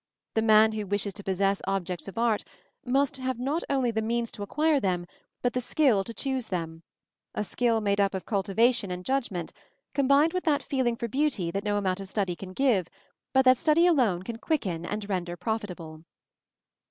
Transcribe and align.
The 0.33 0.41
man 0.41 0.71
who 0.71 0.87
wishes 0.87 1.13
to 1.13 1.23
possess 1.23 1.61
objects 1.67 2.07
of 2.07 2.17
art 2.17 2.43
must 2.83 3.17
have 3.17 3.37
not 3.37 3.61
only 3.69 3.91
the 3.91 4.01
means 4.01 4.31
to 4.31 4.41
acquire 4.41 4.79
them, 4.79 5.05
but 5.43 5.53
the 5.53 5.61
skill 5.61 6.03
to 6.03 6.11
choose 6.11 6.47
them 6.47 6.81
a 7.35 7.43
skill 7.43 7.81
made 7.81 8.01
up 8.01 8.15
of 8.15 8.25
cultivation 8.25 8.89
and 8.89 9.05
judgment, 9.05 9.53
combined 9.93 10.33
with 10.33 10.45
that 10.45 10.63
feeling 10.63 10.95
for 10.95 11.07
beauty 11.07 11.51
that 11.51 11.63
no 11.63 11.77
amount 11.77 11.99
of 11.99 12.07
study 12.09 12.35
can 12.35 12.53
give, 12.53 12.87
but 13.31 13.45
that 13.45 13.59
study 13.59 13.85
alone 13.85 14.23
can 14.23 14.39
quicken 14.39 14.87
and 14.87 15.07
render 15.07 15.37
profitable. 15.37 16.03